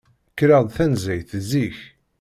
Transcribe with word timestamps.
Kkreɣ-d 0.31 0.69
tanzayt 0.77 1.31
zik. 1.49 1.77